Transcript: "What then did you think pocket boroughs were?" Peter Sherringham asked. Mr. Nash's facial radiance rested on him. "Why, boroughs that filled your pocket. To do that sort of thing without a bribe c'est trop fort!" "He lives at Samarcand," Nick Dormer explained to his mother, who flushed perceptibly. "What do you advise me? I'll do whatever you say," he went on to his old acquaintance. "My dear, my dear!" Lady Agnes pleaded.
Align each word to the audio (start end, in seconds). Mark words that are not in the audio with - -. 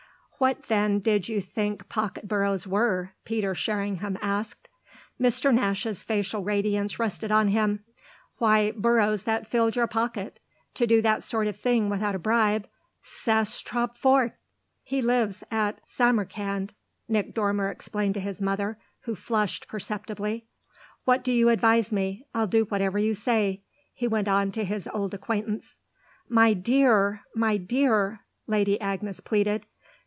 "What 0.39 0.63
then 0.69 1.01
did 1.01 1.29
you 1.29 1.39
think 1.39 1.87
pocket 1.87 2.27
boroughs 2.27 2.65
were?" 2.65 3.11
Peter 3.25 3.53
Sherringham 3.53 4.17
asked. 4.23 4.69
Mr. 5.21 5.53
Nash's 5.53 6.01
facial 6.01 6.43
radiance 6.43 6.97
rested 6.97 7.31
on 7.31 7.49
him. 7.49 7.85
"Why, 8.39 8.71
boroughs 8.71 9.21
that 9.25 9.45
filled 9.47 9.75
your 9.75 9.85
pocket. 9.85 10.39
To 10.73 10.87
do 10.87 10.99
that 11.03 11.21
sort 11.21 11.45
of 11.45 11.57
thing 11.57 11.89
without 11.89 12.15
a 12.15 12.17
bribe 12.17 12.67
c'est 13.03 13.63
trop 13.63 13.93
fort!" 13.95 14.35
"He 14.81 14.99
lives 14.99 15.43
at 15.51 15.79
Samarcand," 15.87 16.73
Nick 17.07 17.35
Dormer 17.35 17.69
explained 17.69 18.15
to 18.15 18.19
his 18.19 18.41
mother, 18.41 18.79
who 19.01 19.13
flushed 19.13 19.67
perceptibly. 19.67 20.47
"What 21.05 21.23
do 21.23 21.31
you 21.31 21.49
advise 21.49 21.91
me? 21.91 22.25
I'll 22.33 22.47
do 22.47 22.63
whatever 22.65 22.97
you 22.97 23.13
say," 23.13 23.61
he 23.93 24.07
went 24.07 24.27
on 24.27 24.51
to 24.53 24.63
his 24.63 24.87
old 24.91 25.13
acquaintance. 25.13 25.77
"My 26.27 26.53
dear, 26.55 27.21
my 27.35 27.57
dear!" 27.57 28.21
Lady 28.47 28.81
Agnes 28.81 29.19
pleaded. 29.19 29.67